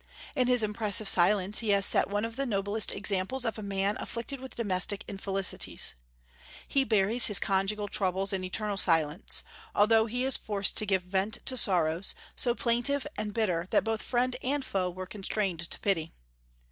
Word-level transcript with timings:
In 0.35 0.47
his 0.47 0.63
impressive 0.63 1.07
silence 1.07 1.59
he 1.59 1.69
has 1.69 1.85
set 1.85 2.09
one 2.09 2.25
of 2.25 2.35
the 2.35 2.47
noblest 2.47 2.89
examples 2.91 3.45
of 3.45 3.59
a 3.59 3.61
man 3.61 3.97
afflicted 3.99 4.39
with 4.41 4.55
domestic 4.55 5.03
infelicities. 5.07 5.93
He 6.67 6.83
buries 6.83 7.27
his 7.27 7.37
conjugal 7.39 7.87
troubles 7.87 8.33
in 8.33 8.43
eternal 8.43 8.77
silence; 8.77 9.43
although 9.75 10.07
he 10.07 10.23
is 10.23 10.37
forced 10.37 10.75
to 10.77 10.87
give 10.87 11.03
vent 11.03 11.37
to 11.45 11.55
sorrows, 11.55 12.15
so 12.35 12.55
plaintive 12.55 13.05
and 13.15 13.31
bitter 13.31 13.67
that 13.69 13.83
both 13.83 14.01
friend 14.01 14.35
and 14.41 14.65
foe 14.65 14.89
were 14.89 15.05
constrained 15.05 15.69
to 15.69 15.79
pity. 15.81 16.11